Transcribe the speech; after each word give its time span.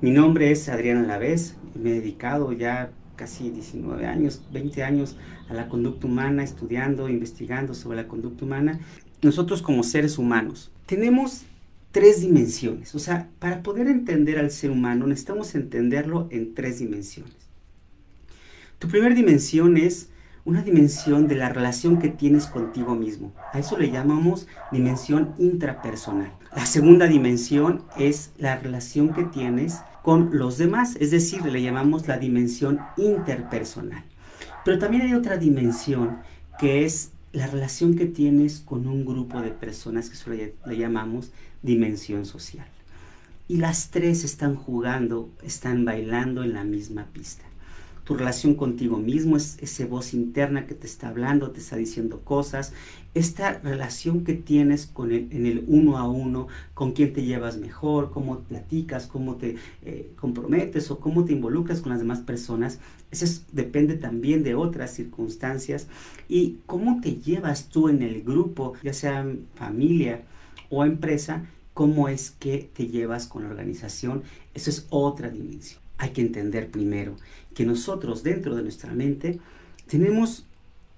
Mi 0.00 0.12
nombre 0.12 0.52
es 0.52 0.68
Adrián 0.68 0.98
Alavés, 0.98 1.56
me 1.74 1.90
he 1.90 1.94
dedicado 1.94 2.52
ya 2.52 2.92
casi 3.16 3.50
19 3.50 4.06
años, 4.06 4.44
20 4.52 4.84
años 4.84 5.16
a 5.48 5.54
la 5.54 5.68
conducta 5.68 6.06
humana, 6.06 6.44
estudiando, 6.44 7.08
investigando 7.08 7.74
sobre 7.74 7.96
la 7.96 8.06
conducta 8.06 8.44
humana. 8.44 8.78
Nosotros 9.22 9.60
como 9.60 9.82
seres 9.82 10.16
humanos 10.16 10.70
tenemos 10.86 11.42
tres 11.90 12.20
dimensiones, 12.20 12.94
o 12.94 13.00
sea, 13.00 13.28
para 13.40 13.64
poder 13.64 13.88
entender 13.88 14.38
al 14.38 14.52
ser 14.52 14.70
humano 14.70 15.04
necesitamos 15.08 15.56
entenderlo 15.56 16.28
en 16.30 16.54
tres 16.54 16.78
dimensiones. 16.78 17.34
Tu 18.78 18.86
primera 18.86 19.16
dimensión 19.16 19.76
es 19.76 20.10
una 20.44 20.62
dimensión 20.62 21.28
de 21.28 21.34
la 21.34 21.50
relación 21.50 21.98
que 21.98 22.08
tienes 22.08 22.46
contigo 22.46 22.94
mismo. 22.94 23.34
A 23.52 23.58
eso 23.58 23.76
le 23.76 23.90
llamamos 23.90 24.46
dimensión 24.72 25.34
intrapersonal. 25.38 26.32
La 26.56 26.64
segunda 26.64 27.06
dimensión 27.06 27.82
es 27.98 28.30
la 28.38 28.56
relación 28.56 29.12
que 29.12 29.24
tienes 29.24 29.80
con 30.02 30.36
los 30.38 30.58
demás, 30.58 30.96
es 31.00 31.10
decir, 31.10 31.44
le 31.44 31.62
llamamos 31.62 32.06
la 32.08 32.18
dimensión 32.18 32.80
interpersonal. 32.96 34.04
Pero 34.64 34.78
también 34.78 35.02
hay 35.02 35.14
otra 35.14 35.36
dimensión 35.36 36.18
que 36.58 36.84
es 36.84 37.10
la 37.32 37.46
relación 37.46 37.94
que 37.94 38.06
tienes 38.06 38.60
con 38.60 38.86
un 38.86 39.04
grupo 39.04 39.40
de 39.40 39.50
personas 39.50 40.08
que 40.08 40.14
eso 40.14 40.30
le, 40.30 40.54
le 40.66 40.76
llamamos 40.76 41.30
dimensión 41.62 42.26
social. 42.26 42.66
Y 43.48 43.56
las 43.56 43.90
tres 43.90 44.24
están 44.24 44.56
jugando, 44.56 45.30
están 45.42 45.84
bailando 45.84 46.42
en 46.42 46.52
la 46.52 46.64
misma 46.64 47.06
pista 47.12 47.47
tu 48.08 48.16
relación 48.16 48.54
contigo 48.54 48.96
mismo, 48.96 49.36
es 49.36 49.58
esa 49.60 49.84
voz 49.84 50.14
interna 50.14 50.64
que 50.64 50.74
te 50.74 50.86
está 50.86 51.10
hablando, 51.10 51.50
te 51.50 51.60
está 51.60 51.76
diciendo 51.76 52.22
cosas, 52.24 52.72
esta 53.12 53.58
relación 53.58 54.24
que 54.24 54.32
tienes 54.32 54.86
con 54.86 55.12
el, 55.12 55.28
en 55.30 55.44
el 55.44 55.64
uno 55.66 55.98
a 55.98 56.08
uno, 56.08 56.48
con 56.72 56.92
quién 56.92 57.12
te 57.12 57.24
llevas 57.24 57.58
mejor, 57.58 58.10
cómo 58.10 58.38
platicas, 58.38 59.08
cómo 59.08 59.34
te 59.36 59.56
eh, 59.82 60.10
comprometes 60.18 60.90
o 60.90 61.00
cómo 61.00 61.26
te 61.26 61.34
involucras 61.34 61.82
con 61.82 61.90
las 61.90 61.98
demás 61.98 62.20
personas, 62.20 62.78
eso 63.10 63.42
depende 63.52 63.94
también 63.96 64.42
de 64.42 64.54
otras 64.54 64.94
circunstancias. 64.94 65.86
Y 66.30 66.60
cómo 66.64 67.02
te 67.02 67.16
llevas 67.16 67.68
tú 67.68 67.90
en 67.90 68.00
el 68.00 68.22
grupo, 68.22 68.72
ya 68.82 68.94
sea 68.94 69.26
familia 69.54 70.22
o 70.70 70.82
empresa, 70.82 71.44
cómo 71.74 72.08
es 72.08 72.30
que 72.30 72.70
te 72.74 72.86
llevas 72.86 73.26
con 73.26 73.42
la 73.42 73.50
organización, 73.50 74.22
eso 74.54 74.70
es 74.70 74.86
otra 74.88 75.28
dimensión 75.28 75.87
hay 75.98 76.10
que 76.10 76.22
entender 76.22 76.70
primero 76.70 77.16
que 77.54 77.66
nosotros 77.66 78.22
dentro 78.22 78.54
de 78.56 78.62
nuestra 78.62 78.94
mente 78.94 79.40
tenemos 79.86 80.44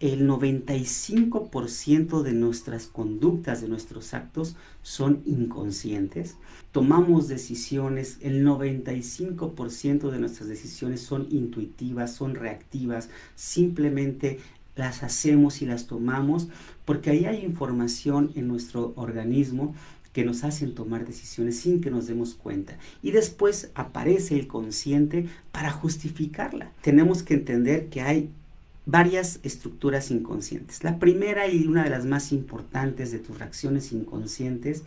el 0.00 0.26
95% 0.26 2.22
de 2.22 2.32
nuestras 2.32 2.86
conductas, 2.86 3.60
de 3.60 3.68
nuestros 3.68 4.14
actos 4.14 4.56
son 4.82 5.22
inconscientes. 5.26 6.36
Tomamos 6.72 7.28
decisiones, 7.28 8.16
el 8.22 8.44
95% 8.46 10.10
de 10.10 10.18
nuestras 10.18 10.48
decisiones 10.48 11.02
son 11.02 11.28
intuitivas, 11.30 12.14
son 12.14 12.34
reactivas, 12.34 13.10
simplemente 13.34 14.40
las 14.76 15.02
hacemos 15.02 15.62
y 15.62 15.66
las 15.66 15.86
tomamos 15.86 16.48
porque 16.84 17.10
ahí 17.10 17.24
hay 17.24 17.44
información 17.44 18.32
en 18.34 18.48
nuestro 18.48 18.92
organismo 18.96 19.74
que 20.12 20.24
nos 20.24 20.42
hacen 20.42 20.74
tomar 20.74 21.06
decisiones 21.06 21.58
sin 21.58 21.80
que 21.80 21.90
nos 21.90 22.06
demos 22.06 22.34
cuenta. 22.34 22.76
Y 23.02 23.12
después 23.12 23.70
aparece 23.74 24.34
el 24.34 24.46
consciente 24.48 25.28
para 25.52 25.70
justificarla. 25.70 26.72
Tenemos 26.82 27.22
que 27.22 27.34
entender 27.34 27.88
que 27.88 28.00
hay 28.00 28.30
varias 28.86 29.38
estructuras 29.44 30.10
inconscientes. 30.10 30.82
La 30.82 30.98
primera 30.98 31.46
y 31.48 31.66
una 31.66 31.84
de 31.84 31.90
las 31.90 32.06
más 32.06 32.32
importantes 32.32 33.12
de 33.12 33.20
tus 33.20 33.38
reacciones 33.38 33.92
inconscientes 33.92 34.82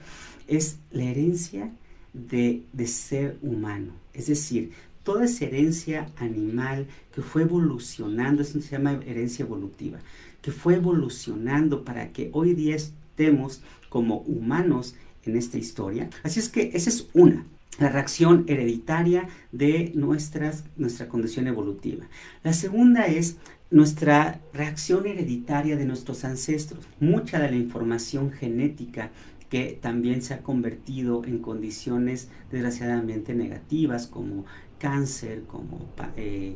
es 0.47 0.77
la 0.91 1.03
herencia 1.03 1.71
de, 2.13 2.63
de 2.73 2.87
ser 2.87 3.37
humano. 3.41 3.93
Es 4.13 4.27
decir, 4.27 4.73
toda 5.03 5.25
esa 5.25 5.45
herencia 5.45 6.09
animal 6.17 6.87
que 7.13 7.21
fue 7.21 7.43
evolucionando, 7.43 8.41
eso 8.41 8.59
se 8.61 8.71
llama 8.71 8.99
herencia 9.05 9.43
evolutiva, 9.43 9.99
que 10.41 10.51
fue 10.51 10.75
evolucionando 10.75 11.83
para 11.83 12.11
que 12.11 12.29
hoy 12.33 12.53
día 12.53 12.75
estemos 12.75 13.61
como 13.89 14.17
humanos 14.19 14.95
en 15.25 15.37
esta 15.37 15.57
historia. 15.57 16.09
Así 16.23 16.39
es 16.39 16.49
que 16.49 16.71
esa 16.73 16.89
es 16.89 17.09
una, 17.13 17.45
la 17.79 17.89
reacción 17.89 18.45
hereditaria 18.47 19.27
de 19.51 19.91
nuestras, 19.95 20.65
nuestra 20.77 21.07
condición 21.07 21.47
evolutiva. 21.47 22.05
La 22.43 22.53
segunda 22.53 23.05
es 23.05 23.37
nuestra 23.71 24.39
reacción 24.53 25.07
hereditaria 25.07 25.75
de 25.75 25.85
nuestros 25.85 26.23
ancestros. 26.25 26.85
Mucha 26.99 27.39
de 27.39 27.49
la 27.49 27.55
información 27.55 28.31
genética 28.31 29.09
que 29.53 29.77
también 29.79 30.23
se 30.23 30.33
ha 30.33 30.39
convertido 30.39 31.23
en 31.25 31.37
condiciones 31.37 32.31
desgraciadamente 32.51 33.35
negativas 33.35 34.07
como 34.07 34.45
cáncer, 34.79 35.43
como 35.43 35.85
eh, 36.17 36.55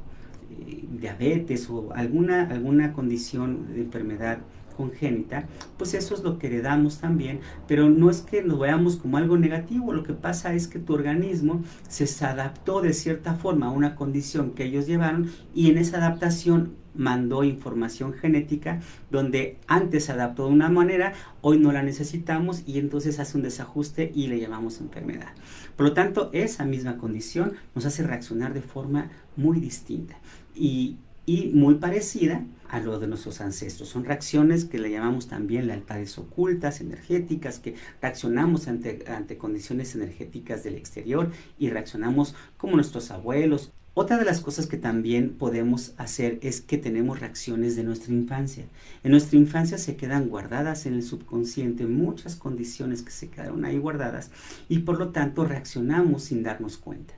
eh, 0.50 0.84
diabetes 1.00 1.70
o 1.70 1.94
alguna, 1.94 2.50
alguna 2.50 2.94
condición 2.94 3.72
de 3.72 3.82
enfermedad 3.82 4.40
congénita, 4.76 5.46
pues 5.78 5.94
eso 5.94 6.16
es 6.16 6.24
lo 6.24 6.40
que 6.40 6.48
heredamos 6.48 6.98
también, 6.98 7.42
pero 7.68 7.88
no 7.88 8.10
es 8.10 8.22
que 8.22 8.42
lo 8.42 8.58
veamos 8.58 8.96
como 8.96 9.18
algo 9.18 9.38
negativo, 9.38 9.94
lo 9.94 10.02
que 10.02 10.14
pasa 10.14 10.56
es 10.56 10.68
que 10.68 10.80
tu 10.80 10.96
organismo 10.96 11.62
se 11.88 12.26
adaptó 12.26 12.82
de 12.82 12.94
cierta 12.94 13.36
forma 13.36 13.68
a 13.68 13.72
una 13.72 13.94
condición 13.94 14.54
que 14.56 14.64
ellos 14.64 14.88
llevaron 14.88 15.30
y 15.54 15.70
en 15.70 15.78
esa 15.78 15.98
adaptación 15.98 16.74
mandó 16.98 17.44
información 17.44 18.14
genética 18.14 18.82
donde 19.10 19.58
antes 19.68 20.06
se 20.06 20.12
adaptó 20.12 20.48
de 20.48 20.54
una 20.54 20.70
manera, 20.70 21.14
hoy 21.42 21.60
no 21.60 21.72
la 21.72 21.84
necesitamos 21.84 22.64
y 22.66 22.80
entonces 22.80 23.20
hace 23.20 23.38
un 23.38 23.44
desajuste 23.44 24.12
y 24.14 24.28
le 24.28 24.40
llamamos 24.40 24.82
enfermedad. 24.82 25.34
Por 25.76 25.88
lo 25.88 25.94
tanto, 25.94 26.30
esa 26.34 26.66
misma 26.66 26.98
condición 26.98 27.54
nos 27.76 27.86
hace 27.86 28.04
reaccionar 28.04 28.54
de 28.54 28.62
forma 28.62 29.10
muy 29.36 29.60
distinta. 29.60 30.18
Y 30.56 30.98
y 31.28 31.48
muy 31.54 31.76
parecida 31.76 32.46
a 32.70 32.80
lo 32.80 32.98
de 33.00 33.08
nuestros 33.08 33.42
ancestros. 33.42 33.90
Son 33.90 34.06
reacciones 34.06 34.64
que 34.66 34.80
le 34.80 34.90
llamamos 34.90 35.28
también 35.28 35.68
lealtades 35.68 36.18
ocultas, 36.18 36.80
energéticas, 36.80 37.60
que 37.60 37.76
reaccionamos 38.02 38.68
ante, 38.70 39.04
ante 39.08 39.38
condiciones 39.38 39.94
energéticas 39.94 40.64
del 40.64 40.76
exterior 40.76 41.30
y 41.60 41.70
reaccionamos 41.70 42.34
como 42.56 42.76
nuestros 42.76 43.12
abuelos. 43.12 43.74
Otra 44.00 44.20
de 44.20 44.26
las 44.26 44.42
cosas 44.42 44.68
que 44.68 44.78
también 44.78 45.32
podemos 45.32 45.96
hacer 45.98 46.38
es 46.44 46.62
que 46.62 46.78
tenemos 46.78 47.20
reacciones 47.20 47.76
de 47.76 47.84
nuestra 47.84 48.14
infancia. 48.14 48.66
En 49.04 49.10
nuestra 49.10 49.40
infancia 49.40 49.80
se 49.80 49.96
quedan 49.96 50.30
guardadas 50.30 50.86
en 50.86 50.94
el 50.94 51.02
subconsciente 51.02 51.88
muchas 51.88 52.36
condiciones 52.36 53.02
que 53.02 53.10
se 53.10 53.30
quedaron 53.30 53.66
ahí 53.66 53.80
guardadas 53.80 54.30
y 54.70 54.80
por 54.80 55.00
lo 55.00 55.10
tanto 55.10 55.46
reaccionamos 55.46 56.26
sin 56.26 56.44
darnos 56.44 56.78
cuenta. 56.78 57.16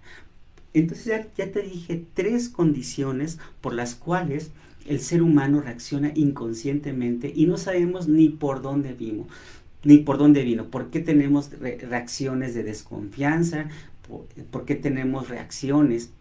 Entonces 0.73 1.25
ya, 1.35 1.51
te 1.51 1.61
dije 1.61 2.05
tres 2.13 2.47
condiciones 2.47 3.39
por 3.59 3.73
las 3.73 3.95
cuales 3.95 4.51
el 4.87 5.01
ser 5.01 5.21
humano 5.21 5.59
reacciona 5.59 6.13
inconscientemente 6.15 7.29
y 7.35 7.45
no 7.45 7.57
sabemos 7.57 8.07
ni 8.07 8.29
por 8.29 8.61
dónde 8.61 8.93
vimos 8.93 9.27
ni 9.83 9.97
por 9.97 10.17
dónde 10.17 10.43
vino, 10.43 10.67
por 10.67 10.89
qué 10.89 10.99
tenemos 10.99 11.51
reacciones 11.59 12.53
de 12.53 12.63
desconfianza, 12.63 13.69
por, 14.51 14.65
qué 14.65 14.75
tenemos 14.75 15.29
reacciones 15.29 16.11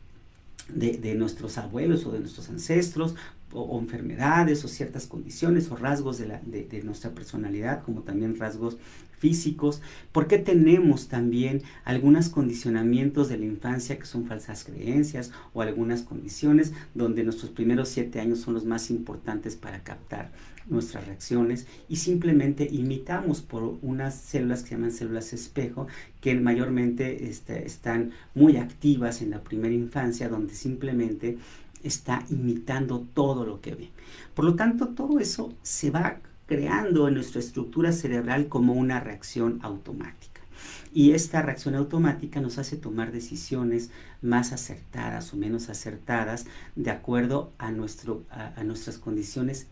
de, 0.69 1.15
nuestros 1.15 1.59
abuelos 1.59 2.07
o 2.07 2.13
de 2.13 2.21
nuestros 2.21 2.49
ancestros, 2.49 3.15
o, 3.53 3.79
enfermedades 3.79 4.65
o 4.65 4.69
ciertas 4.69 5.07
condiciones 5.07 5.71
o 5.71 5.77
rasgos 5.77 6.19
de, 6.19 6.83
nuestra 6.85 7.11
personalidad, 7.11 7.83
como 7.83 8.03
también 8.03 8.39
rasgos 8.39 8.77
físicos, 9.19 9.83
por 10.13 10.29
qué 10.29 10.39
tenemos 10.39 11.09
también 11.09 11.63
algunos 11.85 12.29
condicionamientos 12.29 13.29
de 13.29 13.39
la 13.39 13.47
infancia 13.47 13.99
que 13.99 14.07
son 14.07 14.27
falsas 14.27 14.65
creencias 14.65 15.33
o 15.55 15.63
algunas 15.63 16.03
condiciones 16.03 16.73
donde 16.95 17.25
nuestros 17.25 17.51
primeros 17.51 17.89
siete 17.89 18.21
años 18.21 18.41
son 18.41 18.55
los 18.55 18.65
más 18.65 18.91
importantes 18.91 19.57
para 19.57 19.83
captar 19.83 20.31
nuestras 20.69 21.07
reacciones 21.07 21.67
y 21.89 21.97
simplemente 21.97 22.69
imitamos 22.71 23.41
por 23.41 23.79
unas 23.83 24.15
células 24.15 24.63
que 24.63 24.69
se 24.69 24.75
llaman 24.75 24.93
células 24.93 25.33
espejo 25.33 25.87
que 26.21 26.35
mayormente 26.35 27.29
este, 27.29 27.65
están 27.65 28.13
muy 28.35 28.57
activas 28.57 29.23
en 29.23 29.31
la 29.31 29.43
primera 29.43 29.75
infancia 29.75 30.29
donde 30.29 30.55
simplemente 30.55 31.39
está 31.83 32.25
imitando 32.31 33.07
todo 33.15 33.45
lo 33.45 33.61
que 33.61 33.75
ve. 33.75 33.91
Por 34.35 34.45
lo 34.45 34.55
tanto, 34.55 34.89
todo 34.89 35.21
eso 35.21 35.53
se 35.63 35.91
va 35.91 36.19
creando 36.47 37.09
en 37.09 37.15
nuestra 37.15 37.41
estructura 37.41 37.93
cerebral 37.93 38.49
como 38.49 38.73
una 38.73 39.01
reacción 39.01 39.59
automática. 39.63 40.41
Y 40.93 41.13
esta 41.13 41.43
reacción 41.43 41.75
automática 41.75 42.41
nos 42.41 42.59
hace 42.59 42.77
tomar 42.77 43.13
decisiones 43.13 43.91
más 44.23 44.53
acertadas 44.53 45.33
o 45.33 45.37
menos 45.37 45.69
acertadas 45.69 46.47
de 46.75 46.91
acuerdo 46.91 47.53
a, 47.59 47.71
nuestro, 47.71 48.25
a, 48.31 48.65
nuestras 48.65 48.99
condiciones 48.99 49.67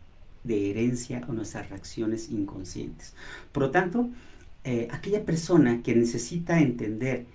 de 0.45 0.71
herencia 0.71 1.25
o 1.29 1.33
nuestras 1.33 1.71
reacciones 1.71 2.31
inconscientes. 2.31 3.15
Por 3.51 3.65
lo 3.65 3.71
tanto, 3.71 4.11
eh, 4.65 4.89
aquella 4.91 5.25
persona 5.25 5.83
que 5.83 5.95
necesita 5.95 6.61
entender 6.61 7.27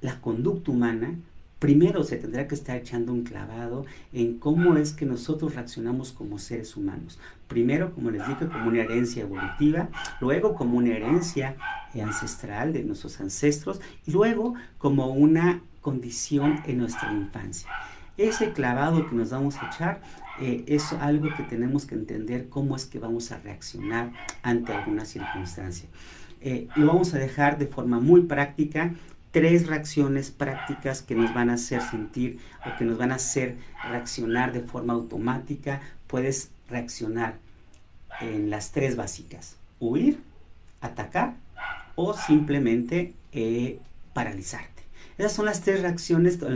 la 0.00 0.20
conducta 0.20 0.70
humana 0.70 1.14
primero 1.64 2.04
se 2.04 2.18
tendrá 2.18 2.46
que 2.46 2.54
estar 2.54 2.76
echando 2.76 3.10
un 3.10 3.22
clavado 3.22 3.86
en 4.12 4.38
cómo 4.38 4.76
es 4.76 4.92
que 4.92 5.06
nosotros 5.06 5.54
reaccionamos 5.54 6.12
como 6.12 6.38
seres 6.38 6.76
humanos. 6.76 7.18
Primero, 7.48 7.94
como 7.94 8.10
les 8.10 8.28
dije, 8.28 8.48
como 8.48 8.68
una 8.68 8.82
herencia 8.82 9.22
evolutiva, 9.22 9.88
luego 10.20 10.54
como 10.56 10.76
una 10.76 10.94
herencia 10.94 11.56
ancestral 11.94 12.74
de 12.74 12.84
nuestros 12.84 13.18
ancestros 13.18 13.80
y 14.06 14.10
luego 14.10 14.52
como 14.76 15.06
una 15.06 15.62
condición 15.80 16.60
en 16.66 16.76
nuestra 16.76 17.10
infancia. 17.10 17.70
Ese 18.18 18.52
clavado 18.52 19.08
que 19.08 19.16
nos 19.16 19.30
vamos 19.30 19.56
a 19.56 19.68
echar 19.68 20.02
eh, 20.42 20.64
es 20.66 20.92
algo 20.92 21.34
que 21.34 21.44
tenemos 21.44 21.86
que 21.86 21.94
entender 21.94 22.50
cómo 22.50 22.76
es 22.76 22.84
que 22.84 22.98
vamos 22.98 23.32
a 23.32 23.38
reaccionar 23.38 24.12
ante 24.42 24.74
alguna 24.74 25.06
circunstancia. 25.06 25.88
Eh, 26.42 26.68
lo 26.76 26.88
vamos 26.88 27.14
a 27.14 27.18
dejar 27.18 27.56
de 27.56 27.66
forma 27.66 28.00
muy 28.00 28.20
práctica 28.20 28.92
tres 29.34 29.66
reacciones 29.66 30.30
prácticas 30.30 31.02
que 31.02 31.16
nos 31.16 31.34
van 31.34 31.50
a 31.50 31.54
hacer 31.54 31.82
sentir 31.82 32.38
o 32.64 32.78
que 32.78 32.84
nos 32.84 32.96
van 32.96 33.10
a 33.10 33.16
hacer 33.16 33.56
reaccionar 33.90 34.52
de 34.52 34.60
forma 34.60 34.92
automática. 34.92 35.80
Puedes 36.06 36.52
reaccionar 36.70 37.34
en 38.20 38.48
las 38.48 38.70
tres 38.70 38.94
básicas. 38.94 39.56
Huir, 39.80 40.20
atacar 40.80 41.34
o 41.96 42.14
simplemente 42.14 43.12
eh, 43.32 43.80
paralizar. 44.12 44.73
Esas 45.18 45.32
son 45.32 45.46
las 45.46 45.60
tres 45.60 45.82
reacciones 45.82 46.38
en 46.42 46.54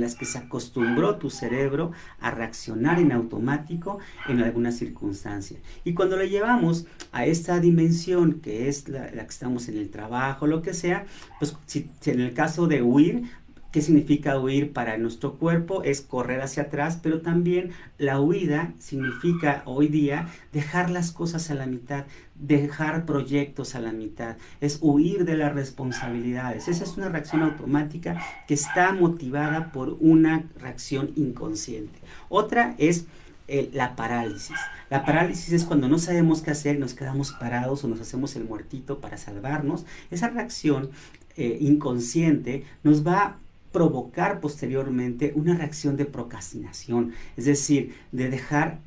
las, 0.00 0.14
que 0.14 0.24
se 0.24 0.38
acostumbró 0.38 1.16
tu 1.16 1.30
cerebro 1.30 1.92
a 2.20 2.30
reaccionar 2.30 2.98
en 2.98 3.12
automático 3.12 3.98
en 4.28 4.42
alguna 4.42 4.72
circunstancia. 4.72 5.58
Y 5.84 5.94
cuando 5.94 6.16
lo 6.16 6.24
llevamos 6.24 6.86
a 7.12 7.26
esta 7.26 7.60
dimensión 7.60 8.40
que 8.40 8.68
es 8.68 8.88
la, 8.88 9.10
la 9.12 9.24
que 9.24 9.30
estamos 9.30 9.68
en 9.68 9.76
el 9.76 9.90
trabajo, 9.90 10.46
lo 10.46 10.62
que 10.62 10.74
sea, 10.74 11.04
pues 11.38 11.56
si, 11.66 11.90
en 12.06 12.20
el 12.20 12.32
caso 12.32 12.66
de 12.66 12.82
huir, 12.82 13.24
¿Qué 13.72 13.82
significa 13.82 14.36
huir 14.36 14.72
para 14.72 14.98
nuestro 14.98 15.34
cuerpo? 15.34 15.84
Es 15.84 16.00
correr 16.00 16.40
hacia 16.40 16.64
atrás, 16.64 16.98
pero 17.00 17.20
también 17.20 17.70
la 17.98 18.20
huida 18.20 18.72
significa 18.80 19.62
hoy 19.64 19.86
día 19.86 20.28
dejar 20.52 20.90
las 20.90 21.12
cosas 21.12 21.50
a 21.52 21.54
la 21.54 21.66
mitad, 21.66 22.06
dejar 22.34 23.06
proyectos 23.06 23.76
a 23.76 23.80
la 23.80 23.92
mitad, 23.92 24.36
es 24.60 24.78
huir 24.80 25.24
de 25.24 25.36
las 25.36 25.54
responsabilidades. 25.54 26.66
Esa 26.66 26.82
es 26.82 26.96
una 26.96 27.10
reacción 27.10 27.42
automática 27.42 28.20
que 28.48 28.54
está 28.54 28.92
motivada 28.92 29.70
por 29.70 29.96
una 30.00 30.46
reacción 30.58 31.12
inconsciente. 31.14 32.00
Otra 32.28 32.74
es 32.78 33.06
eh, 33.46 33.70
la 33.72 33.94
parálisis. 33.94 34.56
La 34.90 35.04
parálisis 35.04 35.52
es 35.52 35.64
cuando 35.64 35.88
no 35.88 35.98
sabemos 35.98 36.42
qué 36.42 36.50
hacer, 36.50 36.76
nos 36.80 36.94
quedamos 36.94 37.32
parados 37.32 37.84
o 37.84 37.88
nos 37.88 38.00
hacemos 38.00 38.34
el 38.34 38.44
muertito 38.44 39.00
para 39.00 39.16
salvarnos. 39.16 39.86
Esa 40.10 40.28
reacción 40.28 40.90
eh, 41.36 41.58
inconsciente 41.60 42.64
nos 42.82 43.06
va 43.06 43.38
provocar 43.72 44.40
posteriormente 44.40 45.32
una 45.34 45.56
reacción 45.56 45.96
de 45.96 46.04
procrastinación, 46.04 47.12
es 47.36 47.44
decir, 47.44 47.94
de 48.12 48.28
dejar 48.30 48.80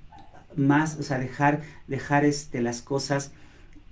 más, 0.56 0.98
o 1.00 1.04
sea, 1.04 1.20
dejar, 1.20 1.62
dejar 1.88 2.26
este, 2.26 2.62
las 2.62 2.82
cosas 2.82 3.32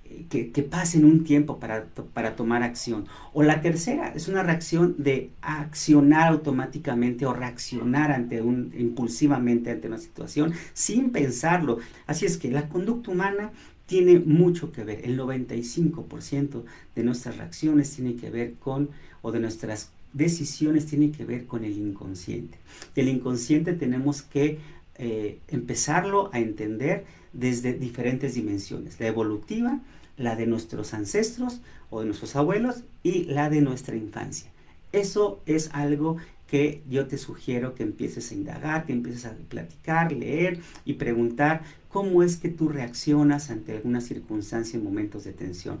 eh, 0.04 0.26
que, 0.28 0.50
que, 0.52 0.62
pasen 0.62 1.04
un 1.04 1.24
tiempo 1.24 1.58
para, 1.58 1.86
para 2.12 2.36
tomar 2.36 2.62
acción. 2.62 3.06
O 3.32 3.42
la 3.42 3.60
tercera 3.60 4.12
es 4.14 4.28
una 4.28 4.42
reacción 4.42 4.94
de 4.98 5.30
accionar 5.40 6.28
automáticamente 6.28 7.26
o 7.26 7.32
reaccionar 7.32 8.12
ante 8.12 8.42
un, 8.42 8.72
impulsivamente 8.76 9.70
ante 9.70 9.88
una 9.88 9.98
situación 9.98 10.52
sin 10.74 11.10
pensarlo. 11.10 11.78
Así 12.06 12.26
es 12.26 12.36
que 12.36 12.50
la 12.50 12.68
conducta 12.68 13.10
humana 13.10 13.50
tiene 13.86 14.20
mucho 14.20 14.72
que 14.72 14.84
ver. 14.84 15.00
El 15.04 15.18
95% 15.18 16.62
de 16.94 17.02
nuestras 17.02 17.36
reacciones 17.36 17.90
tiene 17.94 18.16
que 18.16 18.30
ver 18.30 18.54
con, 18.54 18.90
o 19.20 19.32
de 19.32 19.40
nuestras 19.40 19.90
decisiones 20.12 20.86
tienen 20.86 21.12
que 21.12 21.24
ver 21.24 21.46
con 21.46 21.64
el 21.64 21.76
inconsciente. 21.78 22.58
El 22.96 23.08
inconsciente 23.08 23.72
tenemos 23.72 24.22
que 24.22 24.58
eh, 24.96 25.38
empezarlo 25.48 26.30
a 26.32 26.38
entender 26.38 27.04
desde 27.32 27.72
diferentes 27.72 28.34
dimensiones. 28.34 29.00
La 29.00 29.06
evolutiva, 29.06 29.80
la 30.16 30.36
de 30.36 30.46
nuestros 30.46 30.94
ancestros 30.94 31.60
o 31.90 32.00
de 32.00 32.06
nuestros 32.06 32.36
abuelos 32.36 32.84
y 33.02 33.24
la 33.24 33.50
de 33.50 33.60
nuestra 33.60 33.96
infancia. 33.96 34.50
Eso 34.92 35.40
es 35.46 35.70
algo 35.72 36.18
que 36.46 36.82
yo 36.90 37.06
te 37.06 37.16
sugiero 37.16 37.74
que 37.74 37.82
empieces 37.82 38.30
a 38.30 38.34
indagar, 38.34 38.84
que 38.84 38.92
empieces 38.92 39.24
a 39.24 39.32
platicar, 39.48 40.12
leer 40.12 40.60
y 40.84 40.94
preguntar 40.94 41.62
cómo 41.88 42.22
es 42.22 42.36
que 42.36 42.50
tú 42.50 42.68
reaccionas 42.68 43.50
ante 43.50 43.72
alguna 43.72 44.02
circunstancia 44.02 44.76
en 44.76 44.84
momentos 44.84 45.24
de 45.24 45.32
tensión. 45.32 45.78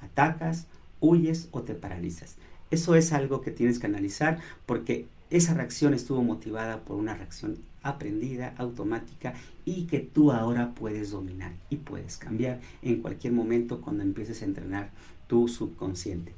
¿Atacas, 0.00 0.66
huyes 1.00 1.48
o 1.50 1.60
te 1.60 1.74
paralizas? 1.74 2.36
Eso 2.70 2.94
es 2.94 3.12
algo 3.12 3.40
que 3.40 3.50
tienes 3.50 3.78
que 3.78 3.86
analizar 3.86 4.40
porque 4.66 5.06
esa 5.30 5.54
reacción 5.54 5.94
estuvo 5.94 6.22
motivada 6.22 6.80
por 6.80 6.96
una 6.96 7.14
reacción 7.14 7.58
aprendida, 7.82 8.54
automática 8.56 9.34
y 9.64 9.84
que 9.84 10.00
tú 10.00 10.32
ahora 10.32 10.74
puedes 10.74 11.10
dominar 11.10 11.52
y 11.70 11.76
puedes 11.76 12.16
cambiar 12.16 12.60
en 12.82 13.00
cualquier 13.00 13.32
momento 13.32 13.80
cuando 13.80 14.02
empieces 14.02 14.42
a 14.42 14.46
entrenar 14.46 14.90
tu 15.26 15.48
subconsciente. 15.48 16.34